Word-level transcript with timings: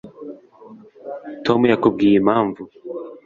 tom 1.45 1.59
yakubwiye 1.71 2.15
impamvu 2.21 2.61